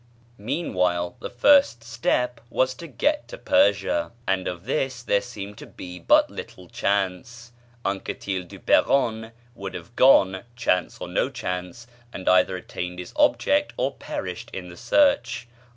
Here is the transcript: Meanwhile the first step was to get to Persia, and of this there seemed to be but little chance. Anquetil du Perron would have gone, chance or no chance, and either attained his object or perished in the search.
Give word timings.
Meanwhile 0.39 1.15
the 1.19 1.29
first 1.29 1.83
step 1.83 2.41
was 2.49 2.73
to 2.73 2.87
get 2.87 3.27
to 3.27 3.37
Persia, 3.37 4.11
and 4.27 4.47
of 4.47 4.63
this 4.65 5.03
there 5.03 5.21
seemed 5.21 5.59
to 5.59 5.67
be 5.67 5.99
but 5.99 6.27
little 6.31 6.67
chance. 6.67 7.51
Anquetil 7.85 8.47
du 8.47 8.57
Perron 8.57 9.31
would 9.53 9.75
have 9.75 9.95
gone, 9.95 10.41
chance 10.55 10.99
or 10.99 11.07
no 11.07 11.29
chance, 11.29 11.85
and 12.11 12.27
either 12.27 12.57
attained 12.57 12.97
his 12.97 13.13
object 13.15 13.73
or 13.77 13.93
perished 13.93 14.49
in 14.53 14.69
the 14.69 14.75
search. 14.77 15.47